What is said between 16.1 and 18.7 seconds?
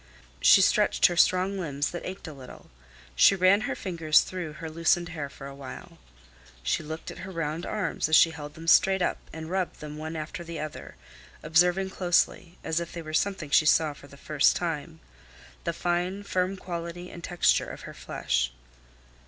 firm quality and texture of her flesh.